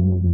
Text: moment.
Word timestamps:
moment. 0.00 0.27